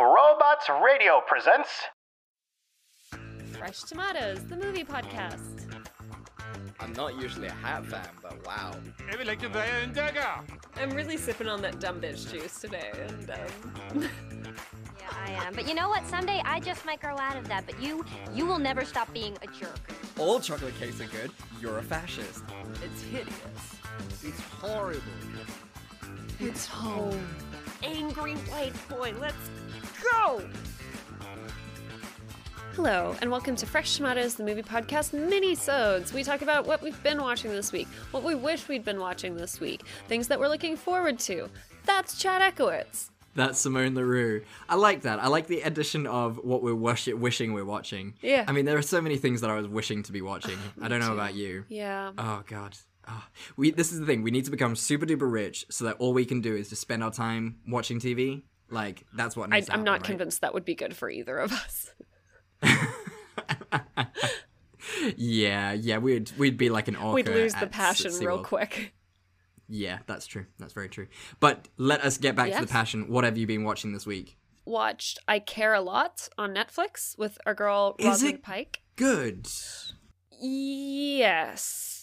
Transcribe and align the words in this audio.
Robots 0.00 0.68
Radio 0.82 1.20
presents. 1.26 1.68
Fresh 3.52 3.80
Tomatoes, 3.82 4.38
the 4.46 4.56
movie 4.56 4.84
podcast. 4.84 5.66
I'm 6.80 6.92
not 6.94 7.20
usually 7.20 7.48
a 7.48 7.52
hat 7.52 7.84
fan, 7.84 8.08
but 8.22 8.34
wow. 8.46 8.72
Jeg 9.10 9.18
vil 9.18 9.28
ikke 9.28 9.54
være 9.54 9.82
en 9.84 9.92
dagger. 9.94 10.44
I'm 10.76 10.90
really 10.96 11.18
sipping 11.18 11.48
on 11.48 11.60
that 11.62 11.80
dumb 11.80 12.00
bitch 12.00 12.30
juice 12.32 12.58
today, 12.60 12.90
and 13.08 13.30
um, 13.30 14.08
Yeah, 14.98 15.10
I 15.26 15.46
am. 15.46 15.54
But 15.54 15.68
you 15.68 15.74
know 15.74 15.88
what? 15.90 16.06
Someday 16.06 16.40
I 16.46 16.60
just 16.60 16.86
might 16.86 17.00
grow 17.00 17.18
out 17.18 17.36
of 17.36 17.46
that. 17.48 17.66
But 17.66 17.82
you, 17.82 18.04
you 18.34 18.46
will 18.46 18.58
never 18.58 18.84
stop 18.86 19.12
being 19.12 19.36
a 19.42 19.46
jerk. 19.46 19.80
All 20.18 20.40
chocolate 20.40 20.74
cakes 20.80 20.98
are 21.00 21.10
good. 21.18 21.30
You're 21.60 21.78
a 21.78 21.82
fascist. 21.82 22.42
it's 22.82 23.02
hideous. 23.02 23.62
It's 24.24 24.40
horrible. 24.40 25.00
It's 26.38 26.66
home. 26.66 27.26
Angry 27.82 28.34
white 28.34 28.74
boy, 28.88 29.14
let's 29.20 29.36
go! 30.12 30.42
Hello, 32.74 33.16
and 33.20 33.30
welcome 33.30 33.56
to 33.56 33.66
Fresh 33.66 33.96
Tomatoes, 33.96 34.34
the 34.34 34.44
movie 34.44 34.62
podcast 34.62 35.12
mini-sodes. 35.12 36.12
We 36.12 36.22
talk 36.22 36.42
about 36.42 36.66
what 36.66 36.82
we've 36.82 37.00
been 37.02 37.20
watching 37.20 37.50
this 37.50 37.72
week, 37.72 37.88
what 38.10 38.22
we 38.22 38.34
wish 38.34 38.68
we'd 38.68 38.84
been 38.84 39.00
watching 39.00 39.34
this 39.34 39.60
week, 39.60 39.82
things 40.08 40.28
that 40.28 40.38
we're 40.38 40.48
looking 40.48 40.76
forward 40.76 41.18
to. 41.20 41.48
That's 41.84 42.18
Chad 42.18 42.54
Ekowitz. 42.54 43.10
That's 43.34 43.58
Simone 43.58 43.94
LaRue. 43.94 44.42
I 44.68 44.74
like 44.74 45.02
that. 45.02 45.18
I 45.20 45.28
like 45.28 45.46
the 45.46 45.60
addition 45.62 46.06
of 46.06 46.38
what 46.38 46.62
we're 46.62 46.74
wish- 46.74 47.06
wishing 47.06 47.54
we're 47.54 47.64
watching. 47.64 48.14
Yeah. 48.20 48.44
I 48.46 48.52
mean, 48.52 48.64
there 48.64 48.76
are 48.76 48.82
so 48.82 49.00
many 49.00 49.16
things 49.16 49.40
that 49.40 49.50
I 49.50 49.54
was 49.54 49.68
wishing 49.68 50.02
to 50.04 50.12
be 50.12 50.20
watching. 50.20 50.58
I 50.82 50.88
don't 50.88 51.00
know 51.00 51.12
about 51.14 51.34
you. 51.34 51.64
Yeah. 51.68 52.12
Oh 52.18 52.42
god. 52.46 52.76
Oh. 53.08 53.24
We 53.56 53.70
this 53.70 53.92
is 53.92 54.00
the 54.00 54.06
thing. 54.06 54.22
We 54.22 54.30
need 54.30 54.44
to 54.44 54.50
become 54.50 54.76
super 54.76 55.06
duper 55.06 55.30
rich 55.30 55.66
so 55.70 55.84
that 55.86 55.96
all 55.98 56.12
we 56.12 56.24
can 56.24 56.40
do 56.40 56.54
is 56.54 56.68
just 56.68 56.82
spend 56.82 57.02
our 57.02 57.10
time 57.10 57.56
watching 57.66 57.98
TV. 57.98 58.42
Like 58.70 59.04
that's 59.14 59.36
what 59.36 59.52
I, 59.52 59.60
to 59.60 59.72
I'm 59.72 59.82
not 59.84 59.92
right? 60.00 60.04
convinced 60.04 60.42
that 60.42 60.54
would 60.54 60.64
be 60.64 60.74
good 60.74 60.94
for 60.96 61.10
either 61.10 61.38
of 61.38 61.52
us. 61.52 61.90
Yeah, 65.16 65.72
yeah, 65.72 65.98
we'd 65.98 66.30
we'd 66.38 66.56
be 66.56 66.68
like 66.68 66.88
an 66.88 66.96
orca. 66.96 67.14
We'd 67.14 67.28
lose 67.28 67.54
the 67.54 67.66
passion 67.66 68.12
real 68.18 68.42
quick. 68.42 68.94
Yeah, 69.68 69.98
that's 70.06 70.26
true. 70.26 70.46
That's 70.58 70.72
very 70.72 70.88
true. 70.88 71.06
But 71.38 71.68
let 71.76 72.04
us 72.04 72.18
get 72.18 72.34
back 72.34 72.52
to 72.52 72.60
the 72.60 72.66
passion. 72.66 73.08
What 73.08 73.24
have 73.24 73.38
you 73.38 73.46
been 73.46 73.62
watching 73.64 73.92
this 73.92 74.06
week? 74.06 74.36
Watched 74.64 75.18
I 75.28 75.38
Care 75.38 75.74
a 75.74 75.80
Lot 75.80 76.28
on 76.36 76.54
Netflix 76.54 77.16
with 77.18 77.38
our 77.46 77.54
girl 77.54 77.94
Is 77.98 78.06
Rosamund 78.06 78.34
it- 78.36 78.42
Pike. 78.42 78.82
Good. 78.96 79.46
Yes. 80.40 81.99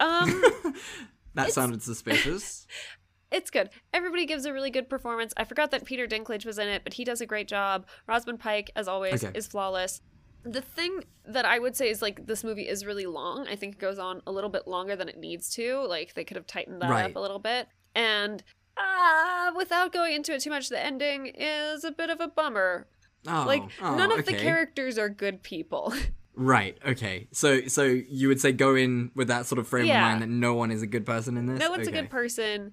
Um, 0.00 0.42
That 1.34 1.52
sounded 1.52 1.82
suspicious. 1.82 2.66
it's 3.30 3.50
good. 3.50 3.70
Everybody 3.94 4.26
gives 4.26 4.44
a 4.44 4.52
really 4.52 4.70
good 4.70 4.88
performance. 4.88 5.32
I 5.36 5.44
forgot 5.44 5.70
that 5.70 5.84
Peter 5.84 6.06
Dinklage 6.08 6.44
was 6.44 6.58
in 6.58 6.66
it, 6.66 6.82
but 6.82 6.94
he 6.94 7.04
does 7.04 7.20
a 7.20 7.26
great 7.26 7.46
job. 7.46 7.86
Rosamund 8.08 8.40
Pike, 8.40 8.70
as 8.74 8.88
always, 8.88 9.22
Okay. 9.22 9.36
is 9.38 9.46
flawless. 9.46 10.00
The 10.42 10.62
thing 10.62 11.04
that 11.26 11.44
I 11.44 11.58
would 11.58 11.76
say 11.76 11.90
is 11.90 12.00
like 12.02 12.26
this 12.26 12.42
movie 12.42 12.66
is 12.68 12.84
really 12.86 13.06
long. 13.06 13.46
I 13.46 13.54
think 13.54 13.74
it 13.74 13.78
goes 13.80 13.98
on 13.98 14.22
a 14.26 14.32
little 14.32 14.50
bit 14.50 14.66
longer 14.66 14.96
than 14.96 15.08
it 15.08 15.18
needs 15.18 15.50
to. 15.54 15.84
Like 15.86 16.14
they 16.14 16.24
could 16.24 16.36
have 16.36 16.46
tightened 16.46 16.80
that 16.82 16.90
Right. 16.90 17.04
up 17.10 17.16
a 17.16 17.20
little 17.20 17.38
bit. 17.38 17.68
And 17.94 18.42
uh, 18.76 19.52
without 19.56 19.92
going 19.92 20.14
into 20.14 20.32
it 20.34 20.40
too 20.40 20.50
much, 20.50 20.68
the 20.70 20.82
ending 20.84 21.26
is 21.26 21.84
a 21.84 21.90
bit 21.92 22.10
of 22.10 22.20
a 22.20 22.28
bummer. 22.28 22.86
Oh, 23.26 23.44
like 23.46 23.62
oh, 23.82 23.94
none 23.96 24.10
of 24.16 24.24
the 24.26 24.32
characters 24.32 24.96
are 24.98 25.08
good 25.08 25.42
people. 25.42 25.92
Right. 26.40 26.78
Okay. 26.86 27.26
So, 27.32 27.66
so 27.66 27.82
you 27.82 28.28
would 28.28 28.40
say 28.40 28.52
go 28.52 28.76
in 28.76 29.10
with 29.16 29.26
that 29.26 29.46
sort 29.46 29.58
of 29.58 29.66
frame 29.66 29.86
Yeah. 29.86 29.96
of 30.06 30.10
mind 30.12 30.22
that 30.22 30.28
no 30.28 30.54
one 30.54 30.70
is 30.70 30.82
a 30.82 30.86
good 30.86 31.04
person 31.04 31.36
in 31.36 31.46
this. 31.46 31.58
no 31.58 31.68
one's 31.70 31.88
okay. 31.88 31.98
a 31.98 32.02
good 32.02 32.10
person. 32.10 32.72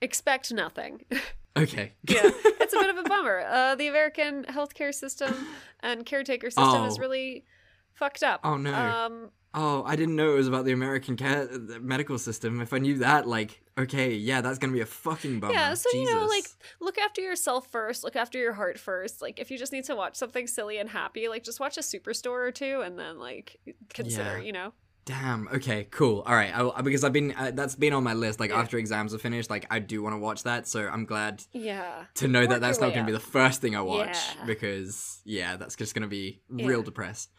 Expect 0.00 0.52
nothing. 0.52 1.04
Okay. 1.54 1.92
yeah, 2.08 2.22
it's 2.24 2.72
a 2.72 2.78
bit 2.78 2.88
of 2.88 2.96
a 2.96 3.02
bummer. 3.02 3.40
Uh, 3.46 3.74
the 3.74 3.86
American 3.86 4.44
healthcare 4.44 4.94
system 4.94 5.34
and 5.80 6.06
caretaker 6.06 6.48
system 6.48 6.84
is 6.86 6.96
Oh. 6.96 7.00
really 7.02 7.44
fucked 7.92 8.22
up. 8.22 8.40
Oh, 8.42 8.56
no. 8.56 8.72
Um, 8.72 9.30
oh, 9.54 9.82
I 9.84 9.96
didn't 9.96 10.16
know 10.16 10.32
it 10.32 10.36
was 10.36 10.48
about 10.48 10.64
the 10.64 10.72
American 10.72 11.16
care 11.16 11.46
the 11.46 11.78
medical 11.80 12.18
system. 12.18 12.60
If 12.60 12.72
I 12.72 12.78
knew 12.78 12.98
that, 12.98 13.26
like, 13.26 13.60
okay, 13.78 14.14
yeah, 14.14 14.40
that's 14.40 14.58
gonna 14.58 14.72
be 14.72 14.80
a 14.80 14.86
fucking 14.86 15.40
bummer. 15.40 15.52
yeah, 15.54 15.74
so 15.74 15.88
you 15.92 16.06
know, 16.12 16.26
like, 16.26 16.44
look 16.80 16.98
after 16.98 17.20
yourself 17.20 17.66
first. 17.70 18.04
Look 18.04 18.16
after 18.16 18.38
your 18.38 18.52
heart 18.54 18.78
first. 18.78 19.20
Like, 19.22 19.38
if 19.38 19.50
you 19.50 19.58
just 19.58 19.72
need 19.72 19.84
to 19.84 19.96
watch 19.96 20.16
something 20.16 20.46
silly 20.46 20.78
and 20.78 20.88
happy, 20.88 21.28
like, 21.28 21.44
just 21.44 21.60
watch 21.60 21.76
a 21.76 21.80
Superstore 21.80 22.48
or 22.48 22.52
two, 22.52 22.80
and 22.80 22.98
then 22.98 23.18
like 23.18 23.58
consider, 23.92 24.38
Yeah. 24.38 24.44
you 24.44 24.52
know. 24.52 24.72
Damn. 25.04 25.48
Okay. 25.48 25.88
Cool. 25.90 26.20
All 26.24 26.34
right. 26.36 26.52
I, 26.54 26.80
because 26.80 27.02
I've 27.02 27.12
been 27.12 27.34
uh, 27.36 27.50
that's 27.52 27.74
been 27.74 27.92
on 27.92 28.04
my 28.04 28.14
list. 28.14 28.38
Like 28.38 28.50
Yeah. 28.50 28.60
after 28.60 28.78
exams 28.78 29.12
are 29.12 29.18
finished, 29.18 29.50
like 29.50 29.66
I 29.68 29.80
do 29.80 30.00
want 30.00 30.14
to 30.14 30.18
watch 30.18 30.44
that. 30.44 30.68
So 30.68 30.86
I'm 30.86 31.06
glad 31.06 31.42
Yeah. 31.52 32.04
to 32.14 32.28
know 32.28 32.42
Work 32.42 32.50
that 32.50 32.60
that's 32.60 32.78
not 32.80 32.94
going 32.94 33.04
to 33.04 33.06
be 33.06 33.12
the 33.12 33.18
first 33.18 33.60
thing 33.60 33.74
I 33.74 33.80
watch 33.82 34.16
Yeah. 34.38 34.44
because 34.46 35.20
yeah, 35.24 35.56
that's 35.56 35.74
just 35.74 35.94
going 35.96 36.02
to 36.02 36.08
be 36.08 36.40
real 36.48 36.82
depressed. 36.84 37.32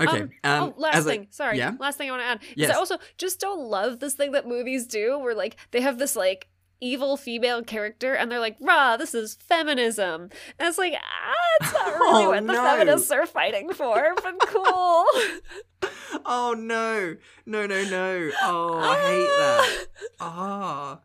Okay. 0.00 0.20
Um, 0.20 0.30
Um, 0.44 0.62
oh, 0.76 0.80
last 0.80 0.96
as 0.96 1.06
a- 1.06 1.08
thing. 1.10 1.26
Sorry. 1.30 1.58
Yeah. 1.58 1.72
Last 1.78 1.98
thing 1.98 2.08
I 2.08 2.12
want 2.12 2.22
to 2.22 2.26
add. 2.26 2.42
Is 2.42 2.48
Yes. 2.56 2.70
I 2.70 2.74
also 2.74 2.96
just 3.18 3.40
don't 3.40 3.60
love 3.60 4.00
this 4.00 4.14
thing 4.14 4.32
that 4.32 4.46
movies 4.46 4.86
do 4.86 5.18
where 5.18 5.34
like 5.34 5.56
they 5.72 5.80
have 5.80 5.98
this 5.98 6.16
like 6.16 6.48
evil 6.82 7.18
female 7.18 7.62
character 7.62 8.14
and 8.14 8.32
they're 8.32 8.40
like, 8.40 8.56
rah, 8.60 8.96
this 8.96 9.14
is 9.14 9.34
feminism. 9.34 10.30
And 10.58 10.68
it's 10.68 10.78
like, 10.78 10.94
ah, 10.96 11.34
it's 11.60 11.72
not 11.74 11.86
really 12.00 12.24
Oh, 12.24 12.28
what 12.30 12.46
the 12.46 12.52
no. 12.54 12.64
feminists 12.64 13.10
are 13.10 13.26
fighting 13.26 13.70
for, 13.74 14.14
but 14.22 14.34
cool. 14.46 15.04
Oh 16.24 16.54
no, 16.56 17.16
no, 17.46 17.66
no, 17.66 17.84
no! 17.84 18.30
Oh, 18.42 18.78
I 18.78 18.96
hate 18.96 19.26
that. 19.38 19.86
Ah, 20.20 21.00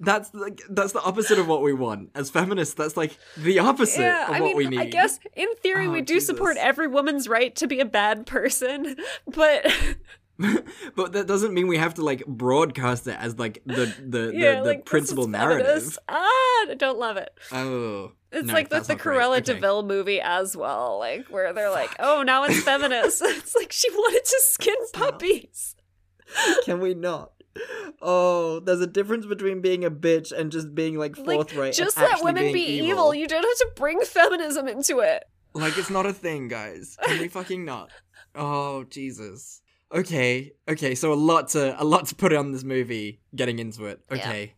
that's 0.00 0.32
like 0.34 0.60
that's 0.70 0.92
the 0.92 1.02
opposite 1.02 1.38
of 1.38 1.46
what 1.48 1.62
we 1.62 1.72
want 1.72 2.10
as 2.14 2.30
feminists. 2.30 2.74
That's 2.74 2.96
like 2.96 3.16
the 3.36 3.58
opposite 3.58 4.02
yeah, 4.02 4.28
of 4.28 4.34
I 4.34 4.40
what 4.40 4.46
mean, 4.48 4.56
we 4.56 4.66
need. 4.68 4.80
I 4.80 4.86
guess 4.86 5.18
in 5.34 5.48
theory 5.56 5.86
Oh, 5.86 5.90
we 5.92 6.00
do 6.02 6.20
support 6.20 6.56
every 6.56 6.86
woman's 6.88 7.28
right 7.28 7.54
to 7.56 7.66
be 7.66 7.80
a 7.80 7.84
bad 7.84 8.26
person, 8.26 8.96
but 9.26 9.66
but 10.94 11.12
that 11.12 11.26
doesn't 11.26 11.52
mean 11.52 11.66
we 11.66 11.78
have 11.78 11.94
to 11.94 12.04
like 12.04 12.24
broadcast 12.26 13.06
it 13.08 13.16
as 13.18 13.38
like 13.38 13.60
the 13.66 13.92
the 14.06 14.32
yeah, 14.34 14.56
the, 14.56 14.62
the 14.62 14.68
like 14.68 14.84
principal 14.84 15.26
narrative. 15.26 15.98
Ah, 16.08 16.14
I 16.16 16.74
don't 16.78 16.98
love 16.98 17.16
it. 17.16 17.30
Oh, 17.50 18.12
It's 18.30 18.46
no, 18.46 18.54
like 18.54 18.68
the, 18.68 18.80
the. 18.80 18.94
Cruella 18.94 19.38
Okay. 19.38 19.54
de 19.54 19.54
Vil 19.54 19.82
movie 19.82 20.20
as 20.20 20.56
well, 20.56 20.98
like 20.98 21.26
where 21.26 21.52
they're 21.52 21.70
like, 21.70 21.90
"Oh, 21.98 22.22
now 22.22 22.44
it's 22.44 22.62
feminist." 22.64 23.20
it's 23.24 23.54
like 23.56 23.72
she 23.72 23.90
wanted 23.90 24.24
to 24.24 24.40
skin 24.44 24.76
puppies. 24.92 25.74
Can 26.64 26.80
we 26.80 26.94
not? 26.94 27.32
Oh, 28.00 28.60
there's 28.60 28.80
a 28.80 28.86
difference 28.86 29.26
between 29.26 29.60
being 29.60 29.84
a 29.84 29.90
bitch 29.90 30.30
and 30.32 30.52
just 30.52 30.74
being 30.74 30.96
like 30.98 31.16
Like, 31.18 31.36
forthright. 31.36 31.74
just 31.74 31.96
let 31.96 32.22
women 32.22 32.52
be 32.52 32.60
evil. 32.62 33.12
You 33.14 33.26
don't 33.26 33.42
have 33.42 33.56
to 33.58 33.68
bring 33.74 34.00
feminism 34.02 34.68
into 34.68 35.00
it. 35.00 35.24
Like 35.54 35.76
it's 35.78 35.90
not 35.90 36.06
a 36.06 36.12
thing, 36.12 36.48
guys. 36.48 36.96
Can 37.02 37.18
we 37.20 37.28
fucking 37.28 37.64
not? 37.64 37.90
Oh 38.34 38.84
Jesus. 38.84 39.62
Okay, 39.92 40.52
okay. 40.68 40.94
So 40.94 41.12
a 41.12 41.14
lot 41.14 41.48
to 41.50 41.80
a 41.80 41.84
lot 41.84 42.06
to 42.06 42.14
put 42.14 42.32
on 42.32 42.52
this 42.52 42.62
movie. 42.64 43.20
Getting 43.34 43.58
into 43.58 43.86
it. 43.86 44.00
Yeah. 44.10 44.16
Okay. 44.18 44.54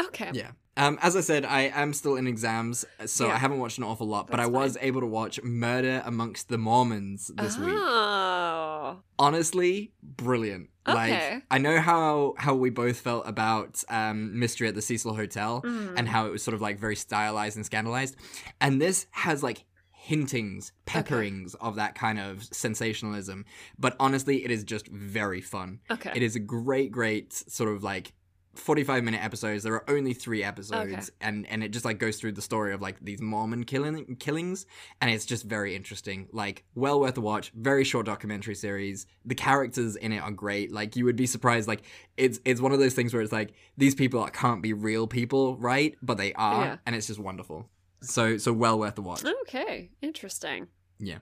Okay. 0.00 0.30
Yeah. 0.34 0.50
Um, 0.76 0.96
as 1.02 1.16
I 1.16 1.22
said, 1.22 1.44
I 1.44 1.62
am 1.74 1.92
still 1.92 2.14
in 2.14 2.28
exams, 2.28 2.84
so 3.06 3.26
Yeah. 3.26 3.34
I 3.34 3.38
haven't 3.38 3.58
watched 3.58 3.78
an 3.78 3.84
awful 3.84 4.06
lot. 4.06 4.28
But 4.30 4.38
I 4.38 4.44
That's 4.44 4.52
was 4.54 4.78
able 4.80 5.00
to 5.00 5.08
watch 5.08 5.42
Murder 5.42 6.02
Amongst 6.06 6.50
the 6.50 6.58
Mormons 6.58 7.32
this 7.36 7.58
week. 7.58 7.74
Oh. 7.74 9.00
Honestly, 9.18 9.92
brilliant. 10.18 10.68
Like 10.86 11.42
I 11.50 11.58
know 11.58 11.80
how 11.80 12.34
how 12.38 12.54
we 12.54 12.68
both 12.70 12.98
felt 13.00 13.26
about 13.26 13.82
um, 13.90 14.38
Mystery 14.38 14.68
at 14.68 14.74
the 14.74 14.82
Cecil 14.82 15.14
Hotel 15.14 15.62
Mm. 15.62 15.94
and 15.98 16.08
how 16.08 16.26
it 16.26 16.30
was 16.32 16.42
sort 16.42 16.54
of 16.54 16.60
like 16.60 16.78
very 16.78 16.96
stylized 16.96 17.56
and 17.56 17.64
scandalized, 17.66 18.16
and 18.60 18.80
this 18.80 19.06
has 19.10 19.42
like 19.42 19.64
hintings, 19.92 20.72
pepperings 20.86 21.54
of 21.60 21.74
that 21.76 21.94
kind 21.94 22.18
of 22.18 22.42
sensationalism. 22.44 23.44
But 23.78 23.96
honestly, 24.00 24.44
it 24.44 24.50
is 24.50 24.64
just 24.64 24.88
very 24.88 25.42
fun. 25.42 25.80
Okay. 25.90 26.12
It 26.14 26.22
is 26.22 26.34
a 26.36 26.40
great, 26.40 26.90
great 26.90 27.32
sort 27.34 27.70
of 27.74 27.82
like 27.82 28.12
45 28.58 29.04
minute 29.04 29.22
episodes. 29.24 29.62
There 29.62 29.72
are 29.74 29.88
only 29.90 30.12
three 30.14 30.42
episodes, 30.44 30.92
Okay. 30.92 31.02
and 31.20 31.46
and 31.46 31.62
it 31.64 31.70
just 31.70 31.84
like 31.84 31.98
goes 31.98 32.16
through 32.16 32.32
the 32.32 32.42
story 32.42 32.72
of 32.74 32.80
like 32.82 32.96
these 33.00 33.20
Mormon 33.20 33.64
killing 33.64 34.16
killings, 34.16 34.66
and 35.00 35.10
it's 35.10 35.24
just 35.26 35.44
very 35.44 35.74
interesting. 35.76 36.28
Like, 36.32 36.64
well 36.74 37.00
worth 37.00 37.16
a 37.16 37.20
watch. 37.20 37.50
Very 37.54 37.84
short 37.84 38.06
documentary 38.06 38.54
series. 38.54 39.06
The 39.24 39.34
characters 39.34 39.96
in 39.96 40.12
it 40.12 40.18
are 40.20 40.30
great. 40.30 40.72
Like, 40.72 40.96
you 40.96 41.04
would 41.04 41.16
be 41.16 41.26
surprised. 41.26 41.68
Like, 41.68 41.82
it's 42.16 42.40
it's 42.44 42.60
one 42.60 42.72
of 42.72 42.78
those 42.78 42.94
things 42.94 43.12
where 43.14 43.22
it's 43.22 43.32
like 43.32 43.52
these 43.76 43.94
people 43.94 44.24
can't 44.28 44.62
be 44.62 44.72
real 44.72 45.06
people, 45.06 45.56
right? 45.56 45.96
But 46.02 46.18
they 46.18 46.32
are, 46.34 46.64
Yeah. 46.64 46.76
and 46.86 46.94
it's 46.96 47.06
just 47.06 47.20
wonderful. 47.20 47.68
So 48.02 48.36
so 48.38 48.52
well 48.52 48.78
worth 48.78 48.98
a 48.98 49.02
watch. 49.02 49.24
Okay. 49.42 49.90
Interesting. 50.02 50.68
Yeah. 50.98 51.18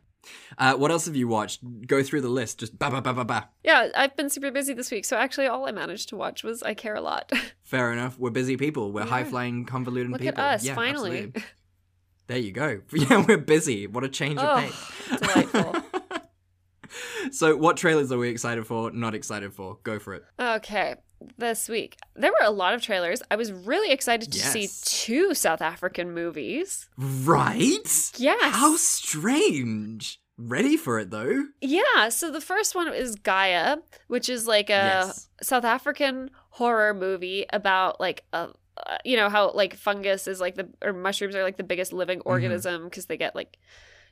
Uh, 0.58 0.75
what 0.75 0.90
else 0.90 1.06
have 1.06 1.17
you 1.17 1.28
watched? 1.28 1.61
Go 1.87 2.02
through 2.02 2.20
the 2.23 2.28
list. 2.28 2.61
Just 2.61 2.78
ba 2.78 2.90
ba 2.90 3.00
ba 3.02 3.12
ba 3.14 3.25
ba. 3.25 3.49
Yeah, 3.64 3.88
I've 3.94 4.17
been 4.17 4.31
super 4.31 4.50
busy 4.50 4.73
this 4.75 4.90
week, 4.90 5.05
so 5.05 5.17
actually 5.17 5.46
all 5.46 5.67
I 5.67 5.73
managed 5.73 6.08
to 6.11 6.17
watch 6.17 6.43
was 6.44 6.62
I 6.62 6.75
Care 6.75 6.94
a 6.94 7.00
Lot. 7.00 7.31
Fair 7.64 7.93
enough. 7.93 8.19
We're 8.19 8.31
busy 8.31 8.56
people. 8.56 8.93
We're 8.93 9.05
We 9.05 9.11
high 9.11 9.25
flying, 9.25 9.64
convoluted 9.64 10.12
Look 10.12 10.20
people. 10.20 10.40
at 10.43 10.55
us, 10.56 10.64
Yeah, 10.64 10.75
finally. 10.75 11.19
absolutely. 11.19 11.43
There 12.28 12.38
you 12.38 12.50
go. 12.50 12.81
Yeah, 12.93 13.25
we're 13.25 13.38
busy. 13.38 13.87
What 13.87 14.02
a 14.02 14.08
change 14.08 14.40
of 14.40 14.58
Oh, 14.58 14.61
pace. 14.61 15.20
delightful. 15.20 15.76
so, 17.31 17.56
what 17.56 17.76
trailers 17.76 18.11
are 18.11 18.19
we 18.19 18.29
excited 18.31 18.67
for? 18.67 18.90
Not 18.90 19.14
excited 19.14 19.52
for? 19.52 19.79
Go 19.84 19.99
for 19.99 20.14
it. 20.14 20.25
Okay. 20.38 20.96
This 21.38 21.68
week. 21.68 21.96
There 22.14 22.30
were 22.30 22.46
a 22.46 22.50
lot 22.50 22.74
of 22.74 22.82
trailers. 22.82 23.22
I 23.30 23.36
was 23.36 23.52
really 23.52 23.92
excited 23.92 24.32
to 24.32 24.38
see 24.38 24.68
two 24.84 25.34
South 25.34 25.60
African 25.62 26.12
movies. 26.12 26.88
Right? 26.98 28.12
Yes. 28.16 28.54
How 28.54 28.76
strange. 28.76 30.20
Ready 30.38 30.76
for 30.76 30.98
it 30.98 31.10
though? 31.10 31.44
Yeah, 31.62 32.10
so 32.10 32.30
the 32.30 32.42
first 32.42 32.74
one 32.74 32.92
is 32.92 33.14
Gaia, 33.16 33.78
which 34.08 34.28
is 34.28 34.46
like 34.46 34.68
a 34.68 34.72
Yes. 35.06 35.28
South 35.42 35.64
African 35.64 36.30
horror 36.50 36.92
movie 36.92 37.46
about 37.50 38.00
like 38.00 38.24
a 38.34 38.50
uh, 38.86 38.98
you 39.06 39.16
know 39.16 39.30
how 39.30 39.50
like 39.52 39.74
fungus 39.74 40.26
is 40.26 40.38
like 40.38 40.54
the 40.54 40.69
or 40.82 40.92
mushrooms 40.92 41.34
are 41.34 41.42
like 41.42 41.56
the 41.56 41.64
biggest 41.64 41.94
living 41.94 42.19
Mm-hmm. 42.19 42.28
organism 42.28 42.84
because 42.84 43.06
they 43.06 43.16
get 43.16 43.34
like 43.34 43.56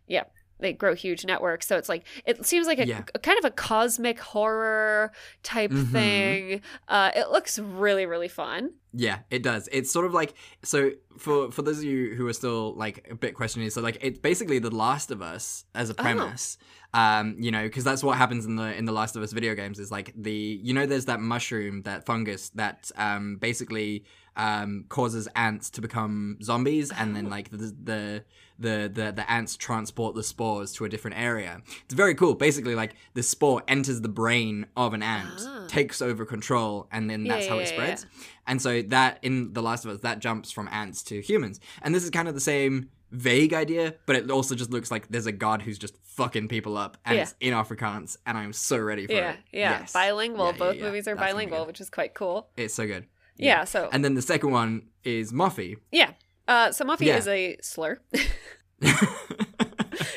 yeah 0.06 0.22
they 0.60 0.72
grow 0.72 0.94
huge 0.94 1.24
networks 1.24 1.66
so 1.66 1.76
it's 1.76 1.88
like 1.88 2.04
it 2.24 2.44
seems 2.46 2.66
like 2.66 2.78
a, 2.78 2.86
Yeah. 2.86 3.02
a 3.14 3.18
kind 3.18 3.38
of 3.38 3.44
a 3.44 3.50
cosmic 3.50 4.18
horror 4.20 5.12
type 5.42 5.70
Mhm. 5.70 5.92
thing 5.92 6.60
uh 6.88 7.10
it 7.14 7.30
looks 7.30 7.58
really 7.58 8.06
really 8.06 8.28
fun 8.28 8.70
Yeah, 8.96 9.18
it 9.28 9.42
does. 9.42 9.68
It's 9.72 9.90
sort 9.90 10.06
of 10.06 10.14
like 10.14 10.34
so 10.62 10.92
for 11.18 11.50
for 11.50 11.62
those 11.62 11.78
of 11.78 11.84
you 11.84 12.14
who 12.14 12.28
are 12.28 12.32
still 12.32 12.74
like 12.76 13.04
a 13.10 13.16
bit 13.16 13.34
questioning, 13.34 13.68
so 13.70 13.80
like 13.82 13.98
it's 14.00 14.20
basically 14.20 14.60
The 14.60 14.70
Last 14.70 15.10
of 15.10 15.20
Us 15.20 15.64
as 15.74 15.90
a 15.90 15.94
Oh. 15.98 16.02
premise. 16.04 16.58
Um, 16.92 17.34
you 17.40 17.50
know, 17.50 17.64
because 17.64 17.82
that's 17.82 18.04
what 18.04 18.16
happens 18.18 18.46
in 18.46 18.54
the 18.54 18.72
in 18.78 18.84
the 18.84 18.92
Last 18.92 19.16
of 19.16 19.22
Us 19.24 19.32
video 19.32 19.56
games 19.56 19.80
is 19.80 19.90
like 19.90 20.12
the 20.16 20.30
you 20.62 20.72
know 20.72 20.86
there's 20.86 21.06
that 21.06 21.20
mushroom, 21.20 21.82
that 21.82 22.06
fungus 22.06 22.50
that 22.50 22.92
um 22.96 23.36
basically 23.38 24.04
um 24.36 24.84
causes 24.88 25.28
ants 25.36 25.70
to 25.70 25.80
become 25.80 26.38
zombies 26.42 26.90
and 26.90 27.14
then 27.14 27.28
like 27.30 27.50
the 27.50 27.56
the 27.56 28.24
the 28.58 28.90
the, 28.92 29.12
the 29.12 29.30
ants 29.30 29.56
transport 29.56 30.14
the 30.14 30.22
spores 30.22 30.72
to 30.72 30.84
a 30.84 30.88
different 30.88 31.16
area. 31.18 31.60
It's 31.84 31.94
very 31.94 32.14
cool. 32.14 32.34
Basically 32.34 32.74
like 32.74 32.94
the 33.14 33.22
spore 33.22 33.62
enters 33.66 34.00
the 34.00 34.08
brain 34.08 34.66
of 34.76 34.94
an 34.94 35.02
ant, 35.02 35.40
Ah. 35.46 35.64
takes 35.68 36.00
over 36.00 36.24
control 36.24 36.88
and 36.92 37.10
then 37.10 37.26
Yeah, 37.26 37.34
that's 37.34 37.46
how 37.48 37.56
yeah, 37.56 37.62
it 37.62 37.64
yeah, 37.70 37.72
spreads. 37.74 38.06
And 38.46 38.62
so 38.62 38.82
that 38.82 39.18
in 39.22 39.52
The 39.54 39.62
Last 39.62 39.84
of 39.84 39.90
Us, 39.90 40.00
that 40.00 40.20
jumps 40.20 40.50
from 40.52 40.68
ants 40.68 41.02
to 41.04 41.20
humans. 41.20 41.58
And 41.82 41.94
this 41.94 42.04
is 42.04 42.10
kind 42.10 42.28
of 42.28 42.34
the 42.34 42.40
same 42.40 42.90
vague 43.10 43.52
idea, 43.54 43.94
but 44.06 44.16
it 44.16 44.30
also 44.30 44.54
just 44.54 44.70
looks 44.70 44.90
like 44.90 45.08
there's 45.08 45.26
a 45.26 45.32
god 45.32 45.62
who's 45.62 45.78
just 45.78 45.96
fucking 46.02 46.46
people 46.48 46.76
up 46.76 46.96
and 47.04 47.16
Yeah. 47.16 47.22
it's 47.22 47.34
in 47.40 47.52
Afrikaans 47.54 48.16
and 48.26 48.36
I'm 48.38 48.52
so 48.52 48.78
ready 48.78 49.06
for 49.06 49.12
yeah 49.14 49.30
it. 49.32 49.38
yeah 49.52 49.80
Yes. 49.80 49.92
bilingual 49.92 50.46
Yeah, 50.46 50.52
yeah, 50.52 50.58
both 50.58 50.76
yeah. 50.76 50.82
movies 50.82 51.08
are 51.08 51.14
That's 51.16 51.26
bilingual 51.32 51.66
which 51.66 51.80
is 51.80 51.90
quite 51.90 52.14
cool 52.14 52.48
It's 52.56 52.74
so 52.74 52.86
good. 52.86 53.06
Yeah, 53.36 53.64
so 53.64 53.88
And 53.92 54.04
then 54.04 54.14
the 54.14 54.22
second 54.22 54.50
one 54.50 54.82
is 55.02 55.32
Moffie. 55.32 55.76
yeah 55.92 56.10
uh 56.48 56.72
so 56.72 56.84
moffie 56.84 57.06
Yeah. 57.06 57.16
is 57.18 57.26
a 57.28 57.56
slur 57.62 58.00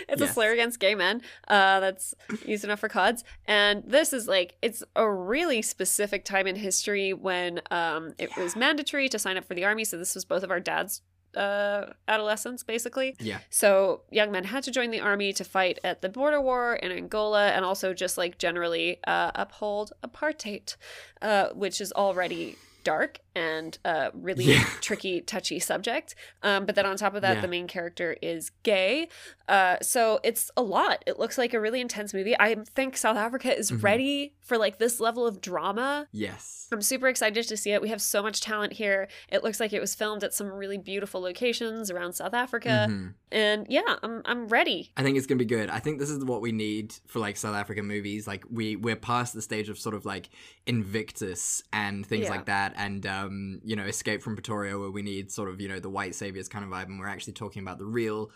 It's 0.10 0.22
a 0.22 0.28
slur 0.28 0.52
against 0.54 0.80
gay 0.80 0.96
men 0.96 1.22
uh, 1.48 1.80
that's 1.80 2.16
used 2.46 2.64
enough 2.64 2.80
for 2.80 2.90
cods. 2.90 3.24
And 3.46 3.84
this 3.86 4.14
is 4.14 4.28
like, 4.28 4.56
it's 4.62 4.82
a 4.96 5.08
really 5.10 5.62
specific 5.62 6.26
time 6.26 6.48
in 6.48 6.56
history 6.56 7.14
when 7.14 7.62
um, 7.72 8.14
it 8.18 8.36
was 8.38 8.56
mandatory 8.56 9.10
to 9.10 9.20
sign 9.20 9.38
up 9.38 9.46
for 9.46 9.54
the 9.54 9.66
army. 9.66 9.84
So 9.86 9.98
this 9.98 10.16
was 10.16 10.26
both 10.26 10.44
of 10.44 10.50
our 10.50 10.60
dads' 10.60 11.02
uh, 11.36 11.88
adolescence, 12.08 12.64
basically. 12.64 13.16
yeah. 13.20 13.40
So 13.50 14.02
young 14.10 14.32
men 14.32 14.46
had 14.46 14.64
to 14.64 14.72
join 14.72 14.90
the 14.92 15.02
army 15.02 15.34
to 15.34 15.44
fight 15.44 15.78
at 15.84 16.02
the 16.02 16.10
border 16.10 16.42
war 16.42 16.76
in 16.76 16.92
Angola 16.92 17.50
and 17.50 17.64
also 17.64 17.94
just 17.94 18.18
like 18.18 18.38
generally 18.40 18.98
uh, 19.06 19.32
uphold 19.36 19.92
apartheid, 20.04 20.76
uh, 21.22 21.50
which 21.50 21.80
is 21.82 21.92
already 21.94 22.56
dark 22.88 23.20
and 23.38 23.78
uh, 23.86 24.10
really 24.14 24.46
Yeah. 24.46 24.64
tricky, 24.82 25.22
touchy 25.22 25.60
subject. 25.60 26.16
Um, 26.44 26.66
but 26.66 26.76
then 26.76 26.86
on 26.86 26.98
top 26.98 27.14
of 27.16 27.22
that, 27.22 27.36
Yeah. 27.36 27.42
the 27.42 27.48
main 27.48 27.68
character 27.68 28.18
is 28.22 28.52
gay. 28.64 29.10
Uh, 29.48 29.78
so 29.82 30.20
it's 30.24 30.50
a 30.58 30.62
lot. 30.62 31.04
It 31.08 31.20
looks 31.20 31.38
like 31.38 31.54
a 31.54 31.60
really 31.60 31.80
intense 31.82 32.14
movie. 32.14 32.36
I 32.40 32.56
think 32.76 32.98
South 32.98 33.16
Africa 33.18 33.56
is 33.58 33.72
Mhm. 33.72 33.84
ready 33.84 34.34
for 34.42 34.58
like 34.58 34.78
this 34.80 35.00
level 35.00 35.26
of 35.28 35.40
drama. 35.42 36.08
Yes. 36.12 36.68
I'm 36.72 36.82
super 36.82 37.08
excited 37.08 37.48
to 37.48 37.56
see 37.58 37.72
it. 37.72 37.82
We 37.82 37.90
have 37.90 38.02
so 38.02 38.22
much 38.22 38.42
talent 38.42 38.74
here. 38.74 39.08
It 39.30 39.44
looks 39.44 39.60
like 39.60 39.72
it 39.74 39.80
was 39.80 39.96
filmed 39.96 40.24
at 40.24 40.34
some 40.34 40.48
really 40.52 40.78
beautiful 40.78 41.22
locations 41.22 41.90
around 41.92 42.14
South 42.14 42.34
Africa. 42.34 42.88
Mhm. 42.90 43.14
And 43.32 43.68
yeah, 43.70 43.96
I'm 44.04 44.22
I'm 44.26 44.48
ready. 44.48 44.92
I 44.98 45.04
think 45.04 45.18
it's 45.18 45.28
gonna 45.28 45.40
be 45.40 45.46
good. 45.46 45.70
I 45.70 45.80
think 45.80 46.00
this 46.00 46.10
is 46.10 46.24
what 46.24 46.42
we 46.42 46.52
need 46.52 46.94
for 47.08 47.20
like 47.20 47.38
South 47.38 47.56
African 47.56 47.86
movies. 47.86 48.28
Like 48.28 48.44
we 48.50 48.76
we're 48.76 48.96
past 49.12 49.34
the 49.34 49.42
stage 49.42 49.70
of 49.70 49.78
sort 49.78 49.96
of 49.96 50.06
like 50.06 50.30
Invictus 50.66 51.64
and 51.74 52.06
things 52.06 52.26
Yeah. 52.26 52.30
like 52.32 52.46
that, 52.46 52.74
and 52.78 53.06
um, 53.06 53.27
Um, 53.28 53.60
you 53.64 53.76
know, 53.76 53.84
Escape 53.86 54.22
from 54.22 54.36
Pretoria, 54.36 54.78
where 54.80 54.92
we 54.92 55.02
need 55.02 55.32
sort 55.32 55.50
of 55.50 55.62
you 55.62 55.68
know 55.70 55.80
the 55.80 55.90
white 55.90 56.16
saviors 56.16 56.48
kind 56.50 56.66
of 56.66 56.72
vibe, 56.72 56.86
and 56.86 57.00
we're 57.00 57.08
actually 57.08 57.34
talking 57.34 57.62
about 57.62 57.78
the 57.78 57.86
real 57.86 58.32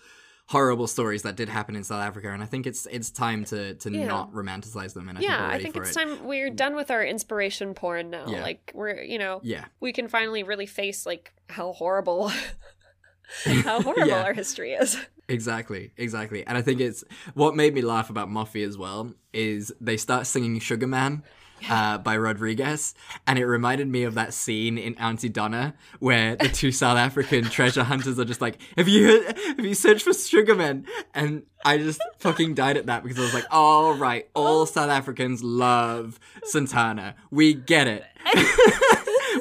horrible 0.47 0.87
stories 0.87 1.21
that 1.21 1.37
did 1.37 1.47
happen 1.47 1.75
in 1.77 1.83
South 1.83 2.01
Africa. 2.03 2.29
And 2.29 2.43
I 2.43 2.45
think 2.45 2.67
it's 2.67 2.85
it's 2.91 3.09
time 3.09 3.45
to 3.45 3.75
to 3.75 3.89
Yeah. 3.91 4.05
not 4.07 4.33
romanticize 4.33 4.93
them. 4.93 5.07
And 5.07 5.17
I 5.17 5.21
yeah, 5.21 5.37
think 5.49 5.53
I 5.53 5.63
think 5.63 5.77
it's 5.77 5.91
it. 5.91 5.93
time 5.93 6.25
we're 6.25 6.49
done 6.49 6.75
with 6.75 6.91
our 6.91 7.03
inspiration 7.05 7.73
porn 7.73 8.09
now. 8.09 8.25
Yeah. 8.27 8.41
Like 8.41 8.71
we're 8.75 9.01
you 9.01 9.17
know 9.17 9.39
Yeah, 9.43 9.65
we 9.79 9.93
can 9.93 10.07
finally 10.09 10.43
really 10.43 10.65
face 10.65 11.05
like 11.05 11.31
how 11.47 11.71
horrible 11.73 12.29
how 13.45 13.81
horrible 13.81 14.07
Yeah. 14.07 14.23
our 14.23 14.33
history 14.33 14.73
is. 14.73 14.97
exactly, 15.29 15.93
exactly. 15.95 16.45
And 16.45 16.57
I 16.57 16.61
think 16.61 16.81
it's 16.81 17.03
what 17.33 17.55
made 17.55 17.73
me 17.73 17.81
laugh 17.81 18.09
about 18.09 18.27
Moffie 18.29 18.67
as 18.67 18.77
well 18.77 19.13
is 19.31 19.71
they 19.79 19.95
start 19.97 20.27
singing 20.27 20.59
Sugar 20.59 20.87
Man. 20.87 21.23
Uh, 21.69 21.97
by 21.97 22.17
Rodriguez, 22.17 22.93
and 23.27 23.37
it 23.37 23.45
reminded 23.45 23.87
me 23.87 24.03
of 24.03 24.15
that 24.15 24.33
scene 24.33 24.77
in 24.77 24.95
Aunty 24.95 25.29
Donna 25.29 25.75
where 25.99 26.35
the 26.35 26.49
two 26.49 26.71
South 26.81 26.97
African 26.97 27.45
treasure 27.45 27.83
hunters 27.83 28.19
are 28.19 28.25
just 28.25 28.41
like, 28.41 28.59
"Have 28.77 28.87
you 28.87 29.07
heard, 29.07 29.37
have 29.37 29.65
you 29.65 29.73
searched 29.73 30.03
for 30.03 30.13
Sugarman?" 30.13 30.85
And 31.13 31.43
I 31.63 31.77
just 31.77 32.01
fucking 32.19 32.55
died 32.55 32.77
at 32.77 32.87
that 32.87 33.03
because 33.03 33.19
I 33.19 33.21
was 33.21 33.33
like, 33.33 33.45
"All 33.51 33.93
right, 33.93 34.27
all 34.33 34.65
South 34.65 34.89
Africans 34.89 35.43
love 35.43 36.19
Santana. 36.43 37.15
We 37.29 37.53
get 37.53 37.87
it. 37.87 38.03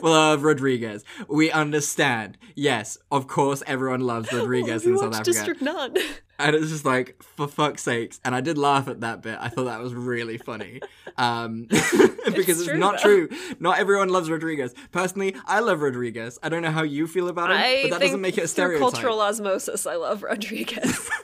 we 0.03 0.11
love 0.11 0.43
Rodriguez. 0.43 1.05
We 1.29 1.51
understand. 1.51 2.39
Yes, 2.55 2.99
of 3.11 3.27
course, 3.27 3.63
everyone 3.67 4.01
loves 4.01 4.33
Rodriguez 4.33 4.85
we 4.85 4.93
in 4.93 4.99
South 4.99 5.15
Africa." 5.15 5.25
District 5.25 5.63
None. 5.63 5.97
And 6.41 6.57
it's 6.57 6.69
just 6.71 6.85
like 6.85 7.23
for 7.23 7.47
fuck's 7.47 7.83
sakes 7.83 8.21
and 8.25 8.35
i 8.35 8.41
did 8.41 8.57
laugh 8.59 8.89
at 8.89 9.01
that 9.01 9.23
bit 9.23 9.39
i 9.41 9.49
thought 9.49 9.65
that 9.65 9.81
was 9.81 9.95
really 9.95 10.39
funny 10.39 10.81
um 11.17 11.65
because 11.71 12.61
it's, 12.61 12.65
true, 12.67 12.79
not 12.79 12.97
though. 13.03 13.27
true 13.27 13.39
not 13.59 13.79
everyone 13.79 14.09
loves 14.09 14.31
rodriguez 14.31 14.75
personally 14.93 15.35
i 15.47 15.61
love 15.61 15.81
rodriguez 15.81 16.39
i 16.43 16.49
don't 16.49 16.63
know 16.63 16.71
how 16.71 16.83
you 16.83 17.07
feel 17.07 17.29
about 17.29 17.51
him 17.51 17.57
I 17.59 17.81
but 17.85 17.91
that 17.93 18.01
doesn't 18.01 18.21
make 18.21 18.39
it 18.39 18.45
a 18.45 18.49
stereotype 18.49 18.81
cultural 18.81 19.21
osmosis, 19.21 19.87
I 19.87 19.97
love 19.97 20.23
Rodriguez. 20.23 21.09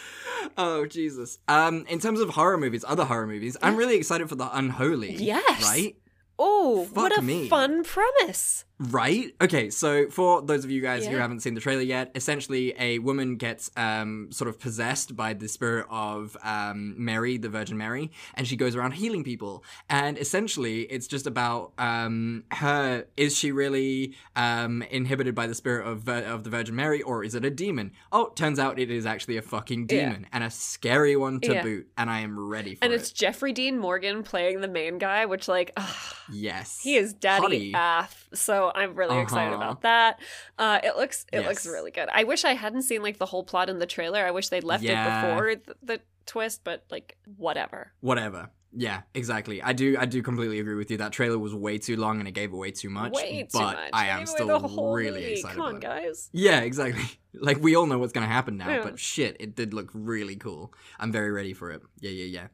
oh 0.58 0.84
jesus 0.86 1.38
um 1.48 1.84
in 1.88 1.98
terms 2.00 2.20
of 2.20 2.30
horror 2.30 2.58
movies 2.58 2.84
other 2.86 3.04
horror 3.04 3.26
movies 3.26 3.56
i'm 3.62 3.76
really 3.76 3.96
excited 3.96 4.28
for 4.28 4.34
the 4.34 4.48
unholy 4.56 5.14
Yes. 5.14 5.62
right 5.62 5.96
oh, 6.38 6.88
what 6.94 7.16
a 7.16 7.20
me. 7.22 7.48
fun 7.48 7.84
premise! 7.84 8.64
Right? 8.82 9.34
Okay, 9.42 9.68
so 9.68 10.08
for 10.08 10.40
those 10.40 10.64
of 10.64 10.70
you 10.70 10.80
guys 10.80 11.06
who 11.06 11.16
haven't 11.16 11.40
seen 11.40 11.52
the 11.52 11.60
trailer 11.60 11.82
yet, 11.82 12.12
essentially 12.14 12.72
a 12.78 12.98
woman 12.98 13.36
gets 13.36 13.70
um, 13.76 14.28
sort 14.32 14.48
of 14.48 14.58
possessed 14.58 15.14
by 15.14 15.34
the 15.34 15.48
spirit 15.48 15.86
of 15.90 16.34
um, 16.42 16.94
Mary, 16.96 17.36
the 17.36 17.50
Virgin 17.50 17.76
Mary, 17.76 18.10
and 18.36 18.48
she 18.48 18.56
goes 18.56 18.74
around 18.74 18.92
healing 18.92 19.22
people. 19.22 19.62
And 19.90 20.16
essentially, 20.16 20.82
it's 20.84 21.06
just 21.06 21.26
about 21.26 21.72
um, 21.76 22.44
her 22.52 23.04
is 23.18 23.36
she 23.36 23.52
really 23.52 24.14
um, 24.34 24.80
inhibited 24.90 25.34
by 25.34 25.46
the 25.46 25.54
spirit 25.54 25.86
of, 25.86 26.08
of 26.08 26.44
the 26.44 26.50
Virgin 26.50 26.74
Mary, 26.74 27.02
or 27.02 27.22
is 27.22 27.34
it 27.34 27.44
a 27.44 27.50
demon? 27.50 27.92
Oh, 28.12 28.30
turns 28.34 28.58
out 28.58 28.78
it 28.78 28.90
is 28.90 29.04
actually 29.04 29.36
a 29.36 29.42
fucking 29.42 29.88
Yeah. 29.90 30.06
demon, 30.08 30.26
and 30.32 30.42
a 30.42 30.50
scary 30.50 31.16
one 31.16 31.40
to 31.40 31.52
Yeah. 31.52 31.62
boot, 31.62 31.86
and 31.98 32.08
I 32.08 32.20
am 32.20 32.40
ready 32.48 32.76
for 32.76 32.84
And 32.84 32.92
it. 32.92 32.96
And 32.96 33.02
it's 33.02 33.12
Jeffrey 33.12 33.52
Dean 33.52 33.78
Morgan 33.78 34.22
playing 34.22 34.62
the 34.62 34.68
main 34.68 34.96
guy, 34.96 35.26
which 35.26 35.48
like 35.48 35.70
ugh, 35.76 36.14
yes. 36.32 36.80
he 36.82 36.96
is 36.96 37.12
daddy 37.12 37.72
Hottie. 37.72 38.00
af. 38.04 38.19
So 38.32 38.70
I'm 38.74 38.94
really 38.94 39.18
excited 39.20 39.52
Uh-huh. 39.54 39.62
about 39.62 39.82
that. 39.82 40.20
Uh, 40.58 40.80
it 40.82 40.96
looks 40.96 41.26
it 41.32 41.44
looks 41.46 41.66
really 41.66 41.90
good. 41.90 42.08
I 42.12 42.24
wish 42.24 42.44
I 42.44 42.54
hadn't 42.54 42.82
seen 42.82 43.02
like 43.02 43.18
the 43.18 43.26
whole 43.26 43.42
plot 43.44 43.68
in 43.70 43.78
the 43.78 43.86
trailer. 43.86 44.24
I 44.24 44.30
wish 44.30 44.48
they'd 44.48 44.64
left 44.64 44.82
Yeah. 44.84 45.00
it 45.00 45.34
before 45.34 45.54
the, 45.56 45.74
the 45.94 46.00
twist, 46.26 46.62
but 46.64 46.84
like 46.90 47.16
whatever. 47.36 47.92
whatever 48.00 48.50
yeah 48.72 49.00
exactly 49.14 49.60
i 49.60 49.72
do 49.72 49.96
i 49.98 50.06
do 50.06 50.22
completely 50.22 50.60
agree 50.60 50.76
with 50.76 50.88
you 50.92 50.96
that 50.98 51.10
trailer 51.10 51.36
was 51.36 51.52
way 51.52 51.76
too 51.76 51.96
long 51.96 52.20
and 52.20 52.28
it 52.28 52.30
gave 52.30 52.52
away 52.52 52.70
too 52.70 52.88
much 52.88 53.12
Way 53.14 53.42
too 53.42 53.48
but 53.58 53.74
much. 53.74 53.90
i 53.92 54.06
am 54.06 54.26
still 54.26 54.46
really 54.94 55.10
movie. 55.22 55.32
excited 55.32 55.56
Come 55.56 55.64
on, 55.66 55.76
about 55.78 55.98
it. 55.98 56.02
guys. 56.04 56.30
yeah 56.32 56.60
exactly 56.60 57.02
like 57.34 57.60
we 57.60 57.74
all 57.74 57.86
know 57.86 57.98
what's 57.98 58.12
gonna 58.12 58.28
happen 58.28 58.56
now 58.58 58.68
Yeah. 58.68 58.82
but 58.84 58.96
shit 58.96 59.36
it 59.40 59.56
did 59.56 59.74
look 59.74 59.90
really 59.92 60.36
cool 60.36 60.72
i'm 61.00 61.10
very 61.10 61.32
ready 61.32 61.52
for 61.52 61.72
it 61.72 61.82
yeah 61.98 62.12
yeah 62.12 62.24
yeah 62.42 62.46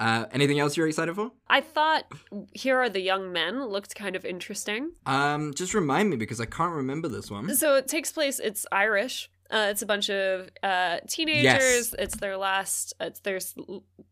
uh 0.00 0.24
anything 0.32 0.58
else 0.58 0.76
you're 0.76 0.88
excited 0.88 1.14
for 1.14 1.30
I 1.48 1.60
thought 1.60 2.04
Here 2.52 2.76
Are 2.82 2.88
the 2.88 3.00
Young 3.00 3.32
Men 3.32 3.64
looked 3.74 3.94
kind 3.94 4.16
of 4.16 4.24
interesting. 4.24 4.92
um 5.06 5.54
just 5.54 5.72
remind 5.74 6.10
me 6.10 6.16
because 6.16 6.40
i 6.40 6.46
can't 6.46 6.74
remember 6.82 7.06
this 7.08 7.30
one 7.30 7.54
So 7.54 7.76
it 7.76 7.86
takes 7.86 8.10
place, 8.10 8.38
it's 8.40 8.66
Irish. 8.72 9.30
Uh, 9.52 9.66
it's 9.72 9.82
a 9.82 9.86
bunch 9.86 10.08
of 10.10 10.48
uh, 10.62 10.98
teenagers. 11.08 11.92
It's 11.98 12.16
their 12.18 12.36
last, 12.36 12.94
it's 13.00 13.18
their 13.26 13.40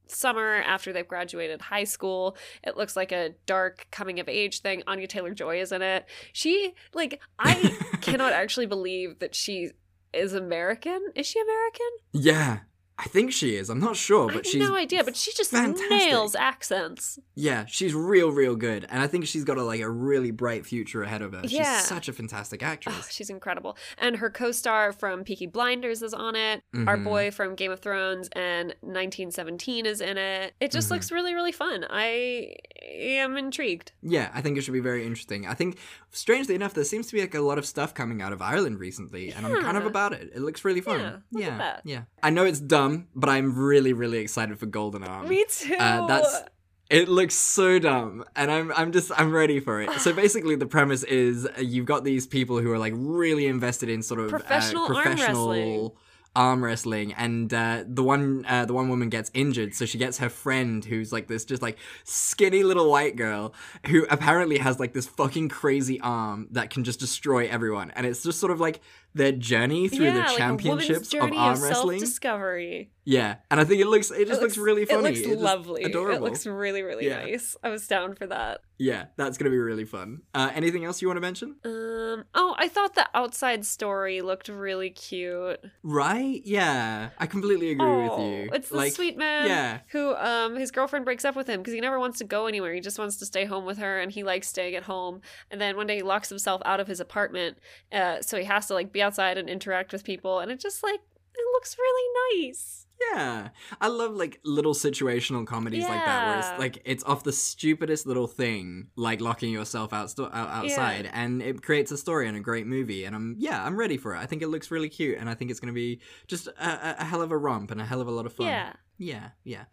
summer 0.09 0.55
after 0.67 0.93
they've 0.93 1.07
graduated 1.07 1.61
high 1.61 1.85
school. 1.85 2.37
It 2.65 2.77
looks 2.77 2.97
like 2.97 3.13
a 3.13 3.35
dark 3.47 3.87
coming 3.93 4.19
of 4.19 4.29
age 4.29 4.63
thing. 4.63 4.83
Anya 4.89 5.07
Taylor 5.07 5.35
Joy 5.35 5.61
is 5.61 5.71
in 5.71 5.81
it. 5.81 6.07
She, 6.33 6.75
like, 6.93 7.21
I 7.39 7.55
cannot 8.01 8.33
actually 8.33 8.67
believe 8.67 9.21
that 9.21 9.35
she 9.37 9.71
is 10.13 10.33
American. 10.33 11.01
Is 11.15 11.27
she 11.27 11.41
American? 11.41 11.91
yeah 12.13 12.59
I 13.01 13.05
think 13.05 13.33
she 13.33 13.55
is. 13.55 13.71
I'm 13.71 13.79
not 13.79 13.97
sure, 13.97 14.25
I 14.25 14.35
but 14.35 14.45
have 14.45 14.47
she's 14.47 14.61
no 14.69 14.75
idea, 14.75 15.05
but 15.05 15.15
she 15.15 15.33
just 15.33 15.53
fantastic. 15.53 15.89
nails 15.89 16.35
accents. 16.35 17.19
Yeah, 17.37 17.65
she's 17.67 17.95
real, 17.95 18.33
real 18.33 18.57
good, 18.57 18.87
and 18.91 19.01
I 19.01 19.07
think 19.07 19.27
she's 19.27 19.45
got 19.45 19.57
a, 19.57 19.63
like 19.63 19.81
a 19.81 19.89
really 19.89 20.33
bright 20.33 20.67
future 20.67 21.03
ahead 21.05 21.23
of 21.23 21.33
her. 21.33 21.43
Yeah. 21.45 21.79
She's 21.79 21.87
such 21.87 22.09
a 22.09 22.13
fantastic 22.13 22.63
actress. 22.63 22.97
Oh, 22.99 23.07
she's 23.09 23.31
incredible. 23.31 23.77
And 23.99 24.17
her 24.17 24.31
co-star 24.31 24.93
from 24.93 25.23
Peaky 25.23 25.47
Blinders 25.47 26.03
is 26.03 26.13
on 26.13 26.35
it. 26.35 26.63
Our 26.75 26.97
Mhm. 26.97 27.05
boy 27.05 27.31
from 27.31 27.55
Game 27.55 27.71
of 27.71 27.79
Thrones 27.81 28.29
and 28.33 28.75
1917 28.83 29.87
is 29.87 30.01
in 30.01 30.19
it. 30.19 30.55
It 30.61 30.73
just 30.73 30.89
Mhm. 30.89 30.93
looks 30.93 31.13
really, 31.13 31.35
really 31.35 31.53
fun. 31.53 31.87
I 31.89 32.57
am 32.91 33.37
intrigued. 33.37 33.93
Yeah, 34.03 34.31
I 34.35 34.41
think 34.41 34.59
it 34.59 34.63
should 34.63 34.75
be 34.75 34.81
very 34.81 35.05
interesting. 35.05 35.47
I 35.47 35.55
think, 35.55 35.79
strangely 36.11 36.55
enough, 36.55 36.75
there 36.75 36.85
seems 36.85 37.07
to 37.09 37.13
be 37.15 37.21
like 37.21 37.35
a 37.35 37.41
lot 37.41 37.59
of 37.59 37.67
stuff 37.67 37.95
coming 37.95 38.21
out 38.23 38.33
of 38.33 38.43
Ireland 38.43 38.81
recently, 38.81 39.31
and 39.33 39.47
I'm 39.47 39.63
kind 39.63 39.77
of 39.77 39.87
about 39.87 40.13
it. 40.13 40.33
It 40.35 40.41
looks 40.41 40.65
really 40.65 40.81
fun. 40.81 41.23
Yeah, 41.31 41.41
yeah, 41.59 41.81
yeah. 41.85 42.03
I 42.23 42.31
know 42.31 42.45
it's 42.45 42.61
dumb, 42.61 42.88
but 43.15 43.29
I'm 43.29 43.59
really, 43.59 43.93
really 43.93 44.19
excited 44.19 44.59
for 44.59 44.67
Golden 44.67 45.05
Arm. 45.05 45.29
Me 45.29 45.45
too. 45.49 45.77
Uh, 45.79 46.07
that's 46.07 46.43
it 46.91 47.09
looks 47.09 47.35
so 47.35 47.79
dumb 47.79 48.25
and 48.35 48.51
i'm 48.51 48.73
i'm 48.73 48.93
just 48.93 49.11
i'm 49.17 49.33
ready 49.33 49.61
for 49.61 49.81
it 49.81 49.91
so 50.01 50.13
basically 50.25 50.57
the 50.57 50.67
premise 50.67 51.03
is 51.05 51.47
uh, 51.47 51.61
you've 51.61 51.87
got 51.87 52.05
these 52.05 52.27
people 52.27 52.61
who 52.61 52.71
are 52.71 52.79
like 52.79 52.93
really 52.97 53.47
invested 53.47 53.89
in 53.89 54.03
sort 54.03 54.21
of 54.21 54.31
Professional 54.31 54.85
uh, 54.85 54.95
arm 54.95 55.17
wrestling. 55.17 55.91
arm 56.37 56.65
wrestling 56.65 57.13
and 57.15 57.53
uh, 57.53 57.85
the 57.87 58.03
one 58.03 58.45
uh, 58.47 58.65
the 58.65 58.73
one 58.73 58.89
woman 58.89 59.09
gets 59.09 59.31
injured 59.35 59.75
so 59.75 59.85
she 59.85 59.99
gets 59.99 60.19
her 60.19 60.29
friend 60.29 60.85
who's 60.85 61.13
like 61.13 61.27
this 61.27 61.45
just 61.45 61.63
like 61.63 61.79
skinny 62.05 62.63
little 62.63 62.91
white 62.91 63.17
girl 63.17 63.53
who 63.87 64.07
apparently 64.11 64.59
has 64.59 64.79
like 64.81 64.93
this 64.95 65.07
fucking 65.07 65.49
crazy 65.49 66.01
arm 66.01 66.49
that 66.53 66.71
can 66.71 66.85
just 66.85 67.01
destroy 67.01 67.49
everyone 67.49 67.91
and 67.97 68.07
it's 68.07 68.23
just 68.23 68.39
sort 68.39 68.53
of 68.53 68.61
like 68.61 68.81
their 69.15 69.33
journey 69.33 69.89
through 69.89 70.07
yeah, 70.07 70.13
the 70.15 70.21
like 70.21 70.37
championships 70.37 71.13
woman's 71.15 71.33
of 71.33 71.39
arm 71.39 71.55
of 71.57 71.63
wrestling 71.63 71.99
self-discovery. 71.99 72.91
yeah 73.05 73.37
and 73.51 73.59
i 73.59 73.65
think 73.65 73.81
it 73.81 73.87
looks 73.87 74.11
it 74.11 74.29
just 74.29 74.41
It 74.41 74.45
looks, 74.45 74.57
really 74.59 74.85
funny 74.85 74.99
It 74.99 75.03
looks 75.03 75.21
It's 75.21 75.43
lovely. 75.43 75.85
adorable 75.85 76.27
It 76.27 76.31
looks 76.31 76.47
really, 76.47 76.83
really 76.83 77.07
Yeah. 77.07 77.23
nice. 77.25 77.57
I 77.63 77.69
was 77.71 77.87
down 77.89 78.15
for 78.15 78.27
that. 78.27 78.61
Yeah, 78.81 79.07
that's 79.17 79.39
gonna 79.39 79.51
be 79.51 79.59
really 79.59 79.85
fun. 79.85 80.23
Uh, 80.33 80.51
anything 80.55 80.85
else 80.85 81.03
you 81.03 81.09
want 81.09 81.17
to 81.17 81.21
mention? 81.21 81.57
Um. 81.65 82.25
Oh, 82.33 82.55
I 82.59 82.69
thought 82.69 82.95
the 82.95 83.09
outside 83.13 83.67
story 83.67 84.21
looked 84.21 84.49
really 84.49 84.91
cute. 84.91 85.59
Right? 85.83 86.41
Yeah, 86.45 87.09
I 87.19 87.27
completely 87.27 87.73
agree 87.73 88.03
with 88.05 88.13
Oh, 88.13 88.31
you. 88.31 88.51
It's 88.53 88.69
the 88.69 88.77
like, 88.77 88.93
sweet 88.93 89.17
man 89.19 89.49
yeah. 89.49 89.79
who 89.91 90.15
um 90.15 90.55
his 90.55 90.71
girlfriend 90.71 91.05
breaks 91.05 91.25
up 91.25 91.35
with 91.35 91.49
him 91.49 91.59
because 91.61 91.75
he 91.75 91.81
never 91.81 91.99
wants 91.99 92.19
to 92.19 92.25
go 92.25 92.47
anywhere. 92.47 92.73
He 92.73 92.81
just 92.81 93.01
wants 93.01 93.17
to 93.17 93.27
stay 93.27 93.47
home 93.47 93.65
with 93.65 93.79
her 93.79 93.99
and 93.99 94.13
he 94.13 94.23
likes 94.23 94.47
staying 94.49 94.77
at 94.77 94.85
home. 94.85 95.23
And 95.51 95.61
then 95.61 95.77
one 95.77 95.89
day 95.89 95.97
he 95.97 96.03
locks 96.03 96.29
himself 96.29 96.63
out 96.65 96.79
of 96.79 96.87
his 96.87 97.01
apartment. 97.01 97.59
Uh 97.91 98.23
so 98.23 98.39
he 98.39 98.45
has 98.45 98.67
to 98.69 98.75
like 98.75 98.93
be 98.93 99.03
outside 99.09 99.39
and 99.39 99.49
interact 99.49 99.93
with 99.93 100.05
people 100.05 100.39
and 100.41 100.51
it 100.53 100.61
just 100.61 100.83
like 100.83 101.01
it 101.35 101.45
looks 101.55 101.77
really 101.79 102.09
nice. 102.47 102.85
Yeah, 103.13 103.51
I 103.81 103.87
love 103.87 104.17
like 104.17 104.41
little 104.45 104.75
situational 104.75 105.47
comedies 105.47 105.85
like 105.85 106.05
that, 106.05 106.27
where 106.27 106.39
it's 106.41 106.59
like 106.59 106.83
it's 106.85 107.05
off 107.05 107.23
the 107.23 107.31
stupidest 107.33 108.07
little 108.07 108.27
thing, 108.27 108.89
like 108.97 109.21
locking 109.21 109.53
yourself 109.53 109.93
out, 109.93 110.11
sto- 110.11 110.31
out 110.33 110.49
outside, 110.49 111.09
and 111.13 111.41
it 111.41 111.63
creates 111.63 111.93
a 111.93 111.97
story 111.97 112.27
and 112.27 112.37
a 112.37 112.41
great 112.41 112.67
movie. 112.67 113.05
And 113.05 113.15
I'm 113.15 113.37
yeah, 113.39 113.65
I'm 113.65 113.77
ready 113.79 113.99
for 113.99 114.17
it. 114.17 114.19
I 114.19 114.27
think 114.27 114.43
it 114.43 114.49
looks 114.49 114.73
really 114.73 114.89
cute, 114.89 115.17
and 115.19 115.31
I 115.31 115.35
think 115.35 115.53
it's 115.53 115.61
gonna 115.61 115.73
be 115.73 116.01
just 116.27 116.49
a, 116.49 116.53
a, 116.61 116.97
a 116.99 117.05
hell 117.05 117.23
of 117.23 117.31
a 117.31 117.37
romp 117.39 117.71
and 117.71 117.81
a 117.81 117.85
hell 117.85 118.01
of 118.01 118.09
a 118.09 118.11
lot 118.11 118.27
of 118.27 118.33
fun. 118.33 118.47
Yeah. 118.49 118.73
Yeah, 119.01 119.29
yeah. 119.45 119.65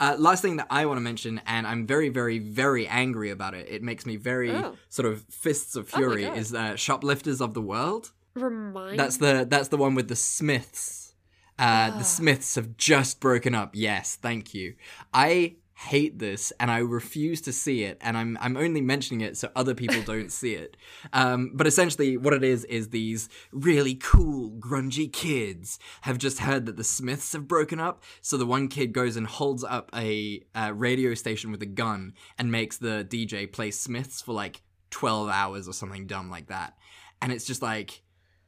Uh, 0.00 0.16
last 0.18 0.42
thing 0.42 0.56
that 0.56 0.66
I 0.68 0.86
want 0.86 0.96
to 0.96 1.02
mention, 1.02 1.40
and 1.46 1.68
I'm 1.68 1.86
very, 1.86 2.08
very, 2.08 2.40
very 2.40 2.88
angry 2.88 3.30
about 3.30 3.54
it. 3.54 3.68
It 3.70 3.80
makes 3.80 4.04
me 4.04 4.16
very 4.16 4.50
Oh. 4.50 4.74
sort 4.88 5.06
of 5.06 5.22
fists 5.30 5.76
of 5.76 5.88
Oh 5.94 5.98
fury. 5.98 6.24
God. 6.24 6.36
is 6.36 6.52
uh, 6.52 6.74
shoplifters 6.74 7.40
of 7.40 7.54
the 7.54 7.62
world? 7.62 8.10
Remind 8.34 8.98
That's 8.98 9.18
the 9.18 9.46
that's 9.48 9.68
the 9.68 9.76
one 9.76 9.94
with 9.94 10.08
the 10.08 10.16
Smiths. 10.16 11.14
Uh, 11.58 11.90
Ah. 11.92 11.94
The 11.98 12.04
Smiths 12.04 12.54
have 12.54 12.76
just 12.76 13.20
broken 13.20 13.54
up. 13.54 13.70
Yes, 13.74 14.16
thank 14.16 14.54
you. 14.54 14.74
I 15.12 15.56
hate 15.74 16.18
this, 16.18 16.52
and 16.60 16.70
I 16.70 16.78
refuse 16.78 17.40
to 17.42 17.52
see 17.52 17.82
it. 17.84 17.98
And 18.00 18.16
I'm 18.16 18.38
I'm 18.40 18.56
only 18.56 18.80
mentioning 18.80 19.20
it 19.20 19.36
so 19.36 19.50
other 19.54 19.74
people 19.74 20.00
don't 20.06 20.32
see 20.32 20.54
it. 20.54 20.76
Um, 21.12 21.50
but 21.54 21.66
essentially, 21.66 22.16
what 22.16 22.32
it 22.32 22.42
is 22.42 22.64
is 22.64 22.88
these 22.88 23.28
really 23.52 23.94
cool 23.96 24.50
grungy 24.52 25.12
kids 25.12 25.78
have 26.02 26.18
just 26.18 26.38
heard 26.38 26.66
that 26.66 26.76
the 26.76 26.84
Smiths 26.84 27.32
have 27.34 27.46
broken 27.46 27.78
up. 27.80 28.02
So 28.22 28.36
the 28.38 28.46
one 28.46 28.68
kid 28.68 28.92
goes 28.92 29.16
and 29.16 29.26
holds 29.26 29.62
up 29.62 29.90
a, 29.94 30.42
uh 30.54 30.72
radio 30.74 31.14
station 31.14 31.52
with 31.52 31.62
a 31.62 31.66
gun 31.66 32.14
and 32.38 32.50
makes 32.50 32.78
the 32.78 33.06
DJ 33.08 33.50
play 33.52 33.70
Smiths 33.70 34.22
for 34.22 34.32
like 34.32 34.62
12 34.90 35.28
hours 35.28 35.68
or 35.68 35.72
something 35.72 36.06
dumb 36.06 36.30
like 36.30 36.46
that. 36.48 36.76
And 37.20 37.30
it's 37.32 37.44
just 37.44 37.62
like, 37.62 38.02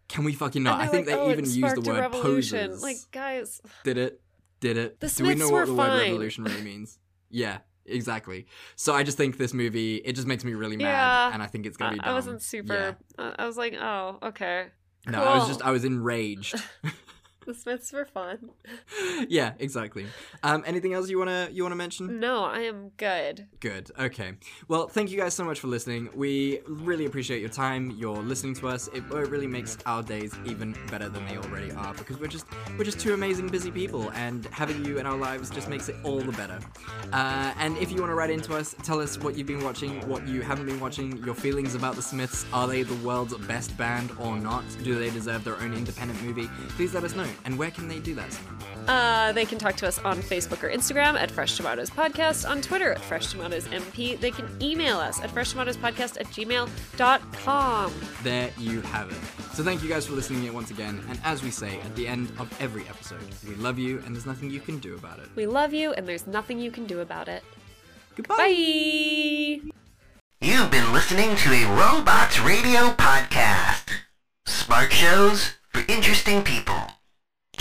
can 0.09 0.25
we 0.25 0.33
fucking 0.33 0.63
not? 0.63 0.81
I 0.81 0.87
think 0.87 1.07
like, 1.07 1.17
they 1.17 1.21
"Oh, 1.21 1.31
even 1.31 1.45
used 1.45 1.77
the 1.77 1.81
word 1.81 2.01
revolution." 2.01 2.69
posers. 2.69 2.83
Like 2.83 2.97
guys, 3.13 3.61
Did 3.85 3.99
it? 3.99 4.21
Did 4.61 4.77
it? 4.77 5.01
The 5.01 5.09
Do 5.09 5.25
we 5.25 5.35
know 5.35 5.49
what 5.51 5.67
the 5.67 5.75
word 5.75 5.99
revolution 6.03 6.45
really 6.45 6.63
means? 6.63 6.99
Yeah, 7.31 7.59
exactly. 7.87 8.47
So 8.77 8.95
I 8.95 9.03
just 9.03 9.17
think 9.17 9.37
this 9.39 9.53
movie, 9.53 9.97
it 9.97 10.13
just 10.15 10.27
makes 10.27 10.45
me 10.45 10.55
really 10.55 10.77
mad, 10.77 10.85
Yeah. 10.85 11.31
and 11.35 11.43
I 11.43 11.47
think 11.47 11.67
it's 11.67 11.77
gonna 11.77 11.95
be. 11.97 12.01
I 12.01 12.13
wasn't 12.13 12.41
super. 12.43 12.97
uh, 13.19 13.33
I 13.39 13.47
was 13.47 13.57
like, 13.57 13.75
oh, 13.75 14.19
okay. 14.23 14.67
Yeah. 15.07 15.11
No, 15.13 15.23
I 15.25 15.39
was 15.39 15.49
just, 15.49 15.63
I 15.63 15.71
was 15.71 15.85
enraged. 15.85 16.55
The 17.47 17.55
Smiths 17.55 17.93
were 17.93 18.07
fun. 18.07 18.51
yeah, 19.29 19.53
exactly. 19.59 20.07
Um, 20.43 20.65
anything 20.67 20.95
else 20.95 21.11
you 21.11 21.19
wanna 21.19 21.49
you 21.53 21.63
wanna 21.63 21.77
mention? 21.77 22.19
No, 22.21 22.45
I 22.45 22.61
am 22.61 22.91
good. 22.97 23.47
Good. 23.61 23.91
Okay. 23.99 24.35
Well, 24.69 24.89
thank 24.89 25.11
you 25.11 25.19
guys 25.19 25.35
so 25.35 25.45
much 25.45 25.61
for 25.61 25.67
listening. 25.67 26.09
We 26.15 26.61
really 26.67 27.05
appreciate 27.05 27.41
your 27.41 27.51
time, 27.51 27.91
your 27.93 28.17
listening 28.17 28.55
to 28.57 28.69
us. 28.69 28.89
It, 28.89 29.03
it 29.11 29.29
really 29.29 29.47
makes 29.47 29.77
our 29.85 30.03
days 30.03 30.35
even 30.47 30.75
better 30.91 31.11
than 31.11 31.27
they 31.27 31.37
already 31.37 31.71
are 31.73 31.93
because 31.95 32.19
we're 32.19 32.29
just 32.29 32.47
we're 32.79 32.85
just 32.85 32.99
two 32.99 33.13
amazing 33.13 33.49
busy 33.49 33.71
people, 33.71 34.11
and 34.13 34.47
having 34.47 34.83
you 34.85 34.99
in 34.99 35.07
our 35.07 35.17
lives 35.17 35.51
just 35.51 35.69
makes 35.69 35.89
it 35.91 35.97
all 36.03 36.21
the 36.21 36.33
better. 36.33 36.59
Uh, 37.13 37.53
and 37.59 37.77
if 37.77 37.93
you 37.93 37.99
want 38.01 38.11
to 38.11 38.15
write 38.15 38.31
into 38.31 38.55
us, 38.55 38.75
tell 38.83 39.01
us 39.01 39.19
what 39.19 39.37
you've 39.37 39.47
been 39.47 39.65
watching, 39.65 40.07
what 40.09 40.27
you 40.27 40.41
haven't 40.41 40.67
been 40.67 40.81
watching, 40.81 41.23
your 41.25 41.35
feelings 41.35 41.75
about 41.75 41.95
the 41.95 42.03
Smiths. 42.03 42.47
Are 42.53 42.67
they 42.67 42.83
the 42.83 43.07
world's 43.07 43.37
best 43.47 43.77
band 43.77 44.13
or 44.19 44.39
not? 44.39 44.65
Do 44.83 44.99
they 44.99 45.11
deserve 45.11 45.45
their 45.45 45.59
own 45.59 45.75
independent 45.75 46.23
movie? 46.23 46.49
Please 46.71 46.95
let 46.95 47.05
us 47.05 47.15
know. 47.15 47.29
And 47.45 47.59
where 47.59 47.71
can 47.71 47.89
they 47.89 47.99
do 47.99 48.15
that? 48.15 48.39
Uh, 48.87 49.33
they 49.33 49.45
can 49.45 49.59
talk 49.59 49.77
to 49.77 49.89
us 49.89 49.99
on 50.01 50.21
Facebook 50.21 50.63
or 50.63 50.71
Instagram 50.71 51.15
at 51.15 51.31
Fresh 51.31 51.57
Tomatoes 51.57 51.91
Podcast, 51.91 52.49
on 52.49 52.61
Twitter 52.61 52.93
at 52.93 53.01
Fresh 53.01 53.31
Tomatoes 53.31 53.67
MP. 53.69 54.19
They 54.21 54.31
can 54.31 54.49
email 54.61 54.99
us 54.99 55.23
at 55.23 55.31
freshtomatoespodcast 55.31 56.21
at 56.21 56.27
gmail.com. 56.27 57.95
There 58.23 58.51
you 58.59 58.81
have 58.83 59.11
it. 59.11 59.55
So 59.55 59.63
thank 59.63 59.83
you 59.83 59.89
guys 59.89 60.07
for 60.07 60.13
listening 60.13 60.45
in 60.45 60.53
once 60.53 60.71
again. 60.71 61.03
And 61.09 61.19
as 61.25 61.43
we 61.43 61.51
say 61.51 61.81
at 61.81 61.97
the 61.97 62.07
end 62.07 62.31
of 62.39 62.55
every 62.61 62.83
episode, 62.89 63.23
we 63.49 63.55
love 63.55 63.79
you 63.79 64.03
and 64.05 64.15
there's 64.15 64.27
nothing 64.27 64.51
you 64.51 64.61
can 64.61 64.79
do 64.79 64.95
about 64.95 65.19
it. 65.19 65.29
We 65.35 65.47
love 65.47 65.73
you, 65.73 65.93
and 65.93 66.07
there's 66.07 66.27
nothing 66.27 66.59
you 66.59 66.71
can 66.71 66.87
do 66.87 67.01
about 67.01 67.29
it. 67.29 67.43
Goodbye. 68.17 68.37
Bye! 68.37 69.71
You've 70.41 70.71
been 70.71 70.93
listening 70.93 71.37
to 71.37 71.53
a 71.53 71.65
Robots 71.75 72.39
Radio 72.41 72.91
podcast. 72.91 73.91
Smart 74.47 74.93
shows 74.93 75.55
for 75.73 75.83
interesting 75.89 76.43
people. 76.43 76.94